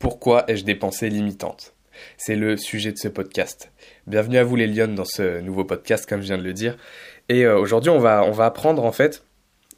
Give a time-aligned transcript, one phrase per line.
[0.00, 1.74] Pourquoi ai-je des pensées limitantes?
[2.16, 3.70] C'est le sujet de ce podcast.
[4.06, 6.78] Bienvenue à vous les lions dans ce nouveau podcast comme je viens de le dire.
[7.28, 9.22] Et euh, aujourd'hui on va, on va apprendre en fait,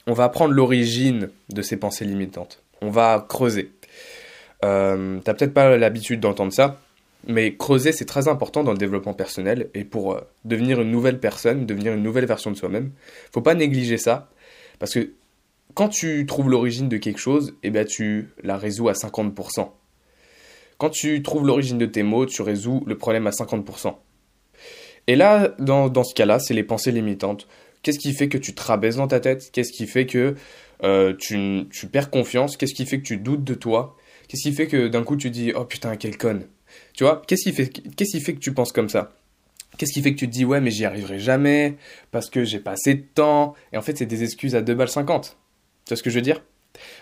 [0.07, 2.63] on va apprendre l'origine de ces pensées limitantes.
[2.83, 3.73] On va creuser.
[4.65, 6.81] Euh, T'as peut-être pas l'habitude d'entendre ça,
[7.27, 11.19] mais creuser c'est très important dans le développement personnel et pour euh, devenir une nouvelle
[11.19, 12.93] personne, devenir une nouvelle version de soi-même.
[13.33, 14.31] Faut pas négliger ça
[14.79, 15.15] parce que
[15.75, 19.69] quand tu trouves l'origine de quelque chose, eh ben tu la résous à 50%.
[20.83, 23.95] Quand tu trouves l'origine de tes mots, tu résous le problème à 50%.
[25.07, 27.47] Et là, dans, ce cas-là, c'est les pensées limitantes.
[27.83, 29.51] Qu'est-ce qui fait que tu te rabaisses dans ta tête?
[29.53, 30.35] Qu'est-ce qui fait que
[30.83, 32.57] euh, tu, perds confiance?
[32.57, 33.97] Qu'est-ce qui fait que tu doutes de toi?
[34.27, 36.49] Qu'est-ce qui fait que d'un coup tu dis oh putain quel conne.
[36.95, 37.23] Tu vois?
[37.29, 39.13] Qu'est-ce qui fait qu'est-ce qui fait que tu penses comme ça?
[39.79, 41.77] Qu'est-ce qui fait que tu te dis ouais mais j'y arriverai jamais
[42.11, 43.55] parce que j'ai pas assez de temps?
[43.73, 45.37] Et en fait c'est des excuses à 2 balles 50.
[45.85, 46.43] Tu vois ce que je veux dire?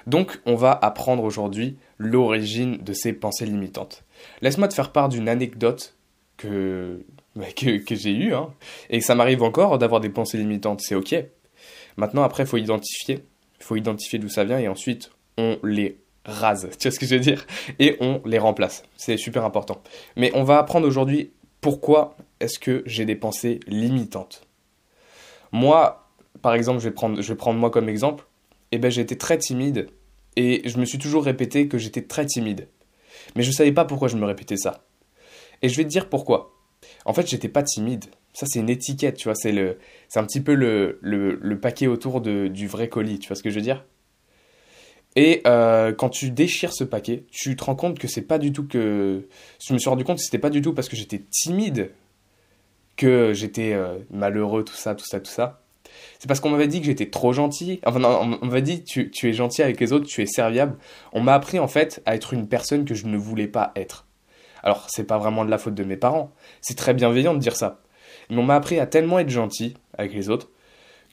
[0.06, 4.04] Donc, on va apprendre aujourd'hui l'origine de ces pensées limitantes.
[4.42, 5.96] Laisse-moi te faire part d'une anecdote
[6.36, 7.04] que,
[7.36, 8.52] bah, j'ai eue, hein,
[8.88, 11.14] et ça m'arrive encore d'avoir des pensées limitantes, c'est ok.
[11.96, 13.24] Maintenant, après, il faut identifier.
[13.60, 17.14] Faut identifier d'où ça vient, et ensuite, on les rase, tu vois ce que je
[17.14, 17.46] veux dire?
[17.78, 18.84] Et on les remplace.
[18.96, 19.82] C'est super important.
[20.16, 24.46] Mais on va apprendre aujourd'hui pourquoi est-ce que j'ai des pensées limitantes.
[25.52, 26.08] Moi,
[26.40, 28.24] par exemple, je vais prendre, je vais prendre moi comme exemple
[28.72, 29.88] eh ben, j'étais très timide
[30.36, 32.68] et je me suis toujours répété que j'étais très timide.
[33.34, 34.84] Mais je ne savais pas pourquoi je me répétais ça.
[35.62, 36.54] Et je vais te dire pourquoi.
[37.04, 38.06] En fait, j'étais pas timide.
[38.32, 39.34] Ça, c'est une étiquette, tu vois.
[39.34, 43.28] C'est le, c'est un petit peu le, le, paquet autour de, du vrai colis, tu
[43.28, 43.84] vois ce que je veux dire?
[45.16, 48.52] Et euh, quand tu déchires ce paquet, tu te rends compte que c'est pas du
[48.52, 49.26] tout que.
[49.66, 51.90] Je me suis rendu compte que c'était pas du tout parce que j'étais timide
[52.96, 55.59] que j'étais euh, malheureux, tout ça, tout ça, tout ça
[56.18, 57.80] c'est parce qu'on m'avait dit que j'étais trop gentil.
[57.86, 60.76] Enfin, on m'avait dit tu, tu es gentil avec les autres, tu es serviable.
[61.12, 64.06] On m'a appris en fait à être une personne que je ne voulais pas être.
[64.62, 66.32] Alors, c'est pas vraiment de la faute de mes parents.
[66.60, 67.80] C'est très bienveillant de dire ça.
[68.28, 70.50] Mais on m'a appris à tellement être gentil avec les autres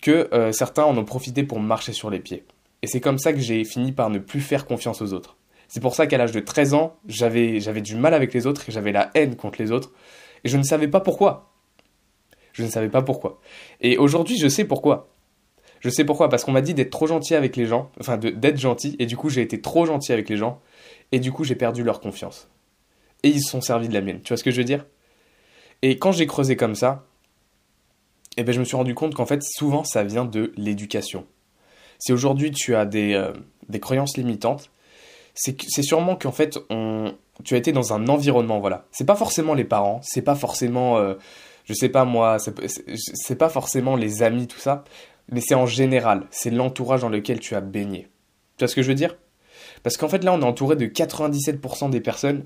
[0.01, 2.45] que euh, certains en ont profité pour marcher sur les pieds.
[2.81, 5.37] Et c'est comme ça que j'ai fini par ne plus faire confiance aux autres.
[5.67, 8.69] C'est pour ça qu'à l'âge de 13 ans, j'avais, j'avais du mal avec les autres
[8.69, 9.91] et j'avais la haine contre les autres.
[10.43, 11.51] Et je ne savais pas pourquoi.
[12.57, 13.39] Je ne savais pas pourquoi.
[13.81, 15.09] Et aujourd'hui, je sais pourquoi.
[15.79, 18.57] Je sais pourquoi, parce qu'on m'a dit d'être trop gentil avec les gens, enfin d'être
[18.57, 20.59] gentil, et du coup j'ai été trop gentil avec les gens,
[21.11, 22.49] et du coup j'ai perdu leur confiance.
[23.21, 24.87] Et ils se sont servis de la mienne, tu vois ce que je veux dire?
[25.83, 27.05] Et quand j'ai creusé comme ça,
[28.37, 31.27] eh ben, je me suis rendu compte qu'en fait souvent ça vient de l'éducation.
[31.99, 33.33] Si aujourd'hui tu as des, euh,
[33.79, 34.71] croyances limitantes,
[35.35, 37.13] c'est sûrement qu'en fait on,
[37.43, 38.87] tu as été dans un environnement, voilà.
[38.89, 40.97] C'est pas forcément les parents, c'est pas forcément...
[40.97, 41.13] Euh,
[41.67, 44.85] je sais pas moi, c'est pas forcément les amis, tout ça,
[45.29, 48.07] mais c'est en général, c'est l'entourage dans lequel tu as baigné.
[48.57, 49.17] Tu vois ce que je veux dire?
[49.83, 52.45] Parce qu'en fait là, on est entouré de 97% des personnes.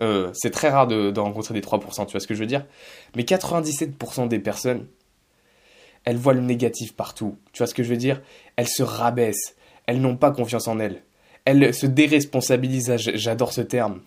[0.00, 2.66] Euh, c'est très rare de, rencontrer des 3%, tu vois ce que je veux dire?
[3.16, 4.86] Mais 97% des personnes,
[6.04, 7.36] elles voient le négatif partout.
[7.52, 8.20] Tu vois ce que je veux dire?
[8.56, 9.56] Elles se rabaissent.
[9.86, 11.02] Elles n'ont pas confiance en elles.
[11.44, 12.96] Elles se déresponsabilisent.
[12.96, 14.00] J'adore ce terme.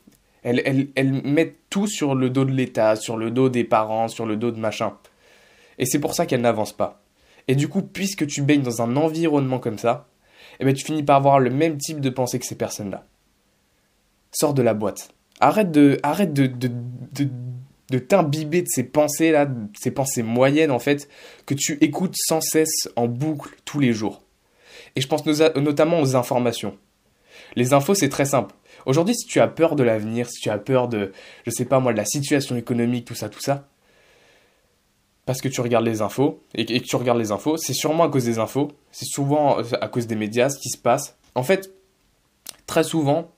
[0.46, 4.38] Elles, mettent tout sur le dos de l'État, sur le dos des parents, sur le
[4.38, 4.94] dos de machin.
[5.80, 7.02] Et c'est pour ça qu'elles n'avancent pas.
[7.48, 10.08] Et du coup, puisque tu baignes dans un environnement comme ça,
[10.60, 13.06] eh ben, tu finis par avoir le même type de pensée que ces personnes-là.
[14.32, 15.10] Sors de la boîte.
[15.40, 17.28] Arrête de, arrête de, de, de,
[17.90, 21.10] de t'imbiber de ces pensées-là, ces pensées moyennes en fait,
[21.48, 24.22] que tu écoutes sans cesse en boucle tous les jours.
[24.96, 26.78] Et je pense notamment aux informations.
[27.56, 28.54] Les infos, c'est très simple.
[28.86, 31.12] Aujourd'hui, si tu as peur de l'avenir, si tu as peur de,
[31.46, 33.68] je sais pas moi, de la situation économique, tout ça, tout ça,
[35.26, 38.10] parce que tu regardes les infos, et, que tu regardes les infos, c'est sûrement à
[38.10, 41.18] cause des infos, c'est souvent à cause des médias, ce qui se passe.
[41.34, 41.72] En fait,
[42.68, 43.32] très souvent,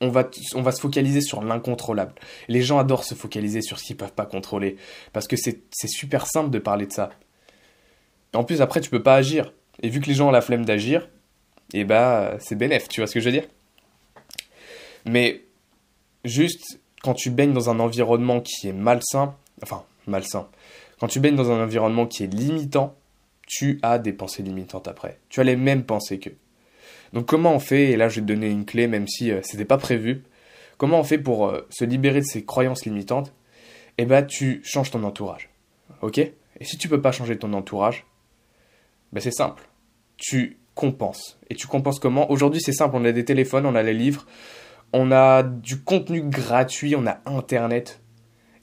[0.00, 2.14] on va, on va se focaliser sur l'incontrôlable.
[2.48, 4.76] Les gens adorent se focaliser sur ce qu'ils peuvent pas contrôler,
[5.12, 7.10] parce que c'est super simple de parler de ça.
[8.32, 9.52] en plus, après, tu peux pas agir.
[9.82, 11.08] Et vu que les gens ont la flemme d'agir,
[11.72, 13.48] et eh bah, c'est bénéf, tu vois ce que je veux dire?
[15.04, 15.44] Mais
[16.24, 20.48] juste quand tu baignes dans un environnement qui est malsain, enfin malsain,
[20.98, 22.96] quand tu baignes dans un environnement qui est limitant,
[23.46, 25.18] tu as des pensées limitantes après.
[25.28, 26.36] Tu as les mêmes pensées qu'eux.
[27.12, 29.40] Donc comment on fait, et là je vais te donner une clé même si euh,
[29.42, 30.24] c'était pas prévu,
[30.78, 33.32] comment on fait pour euh, se libérer de ces croyances limitantes?
[33.98, 35.50] Eh ben tu changes ton entourage.
[36.02, 36.18] Ok?
[36.18, 36.32] Et
[36.64, 38.06] si tu peux pas changer ton entourage,
[39.12, 39.68] ben c'est simple.
[40.16, 41.38] Tu compenses.
[41.50, 42.30] Et tu compenses comment?
[42.30, 44.26] Aujourd'hui c'est simple, on a des téléphones, on a les livres,
[44.96, 48.00] on a du contenu gratuit, on a Internet.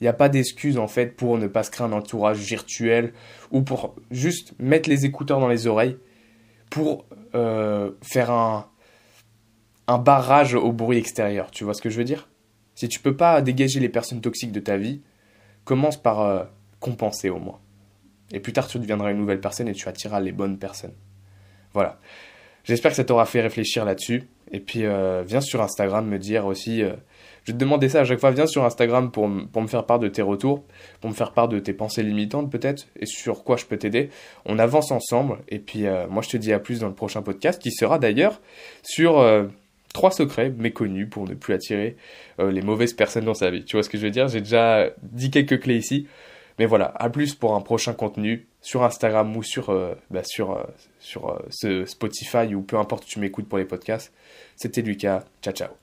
[0.00, 3.12] Il n'y a pas d'excuse en fait pour ne pas se créer un entourage virtuel
[3.50, 5.98] ou pour juste mettre les écouteurs dans les oreilles
[6.70, 8.66] pour euh, faire un,
[9.98, 11.50] barrage au bruit extérieur.
[11.50, 12.30] Tu vois ce que je veux dire?
[12.74, 15.02] Si tu peux pas dégager les personnes toxiques de ta vie,
[15.66, 16.44] commence par euh,
[16.80, 17.60] compenser au moins.
[18.32, 20.94] Et plus tard, tu deviendras une nouvelle personne et tu attireras les bonnes personnes.
[21.74, 22.00] Voilà.
[22.64, 24.30] J'espère que ça t'aura fait réfléchir là-dessus.
[24.52, 26.82] Et puis, euh, viens sur Instagram me dire aussi.
[26.82, 26.92] Euh,
[27.44, 28.30] je vais te demander ça à chaque fois.
[28.30, 30.62] Viens sur Instagram pour, pour me faire part de tes retours,
[31.00, 34.10] pour me faire part de tes pensées limitantes peut-être, et sur quoi je peux t'aider.
[34.46, 35.38] On avance ensemble.
[35.48, 38.40] Et puis, moi, je te dis à plus dans le prochain podcast, qui sera d'ailleurs
[38.84, 39.20] sur
[39.92, 41.96] trois secrets méconnus pour ne plus attirer
[42.40, 43.64] euh, les mauvaises personnes dans sa vie.
[43.64, 44.28] Tu vois ce que je veux dire?
[44.28, 46.06] J'ai déjà dit quelques clés ici.
[46.58, 51.38] Mais voilà, à plus pour un prochain contenu sur Instagram ou sur, euh, bah, euh,
[51.50, 54.12] ce Spotify ou peu importe où tu m'écoutes pour les podcasts.
[54.56, 55.24] C'était Lucas.
[55.42, 55.81] Ciao, ciao.